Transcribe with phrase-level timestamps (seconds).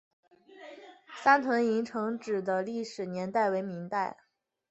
[1.21, 4.17] 三屯营城址的历史年代为明代。